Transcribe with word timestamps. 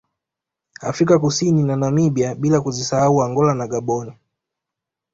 Afrika 0.81 1.19
Kusini 1.19 1.63
na 1.63 1.75
Namibia 1.75 2.35
bila 2.35 2.61
kuzisahau 2.61 3.23
Angola 3.23 3.55
na 3.55 3.67
Gaboni 3.67 4.13